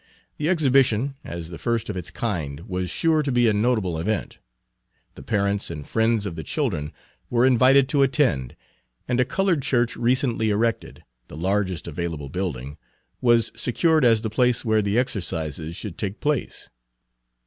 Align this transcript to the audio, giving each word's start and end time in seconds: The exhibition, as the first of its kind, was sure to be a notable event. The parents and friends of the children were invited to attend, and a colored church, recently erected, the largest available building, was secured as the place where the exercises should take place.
The 0.37 0.49
exhibition, 0.49 1.13
as 1.23 1.51
the 1.51 1.59
first 1.59 1.87
of 1.87 1.95
its 1.95 2.09
kind, 2.09 2.61
was 2.61 2.89
sure 2.89 3.21
to 3.21 3.31
be 3.31 3.47
a 3.47 3.53
notable 3.53 3.99
event. 3.99 4.39
The 5.13 5.21
parents 5.21 5.69
and 5.69 5.85
friends 5.85 6.25
of 6.25 6.35
the 6.35 6.41
children 6.41 6.91
were 7.29 7.45
invited 7.45 7.87
to 7.89 8.01
attend, 8.01 8.55
and 9.07 9.19
a 9.19 9.25
colored 9.25 9.61
church, 9.61 9.95
recently 9.95 10.49
erected, 10.49 11.03
the 11.27 11.37
largest 11.37 11.87
available 11.87 12.29
building, 12.29 12.79
was 13.21 13.51
secured 13.55 14.03
as 14.03 14.23
the 14.23 14.31
place 14.31 14.65
where 14.65 14.81
the 14.81 14.97
exercises 14.97 15.75
should 15.75 15.99
take 15.99 16.19
place. 16.19 16.71